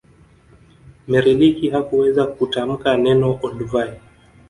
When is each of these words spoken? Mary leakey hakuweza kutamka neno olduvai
Mary 1.09 1.33
leakey 1.39 1.69
hakuweza 1.73 2.23
kutamka 2.25 2.89
neno 3.05 3.27
olduvai 3.45 3.93